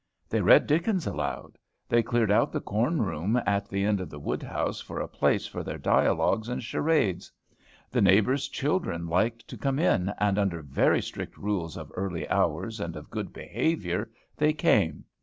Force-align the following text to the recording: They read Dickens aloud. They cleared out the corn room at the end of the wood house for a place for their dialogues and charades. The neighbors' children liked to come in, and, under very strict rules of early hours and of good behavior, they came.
They 0.27 0.41
read 0.41 0.65
Dickens 0.65 1.05
aloud. 1.05 1.59
They 1.87 2.01
cleared 2.01 2.31
out 2.31 2.51
the 2.51 2.59
corn 2.59 3.03
room 3.03 3.39
at 3.45 3.69
the 3.69 3.83
end 3.85 4.01
of 4.01 4.09
the 4.09 4.17
wood 4.17 4.41
house 4.41 4.81
for 4.81 4.99
a 4.99 5.07
place 5.07 5.45
for 5.45 5.61
their 5.63 5.77
dialogues 5.77 6.49
and 6.49 6.63
charades. 6.63 7.31
The 7.91 8.01
neighbors' 8.01 8.47
children 8.47 9.05
liked 9.05 9.47
to 9.47 9.57
come 9.59 9.77
in, 9.77 10.11
and, 10.17 10.39
under 10.39 10.63
very 10.63 11.03
strict 11.03 11.37
rules 11.37 11.77
of 11.77 11.91
early 11.93 12.27
hours 12.29 12.79
and 12.79 12.95
of 12.95 13.11
good 13.11 13.31
behavior, 13.31 14.09
they 14.37 14.53
came. 14.53 15.05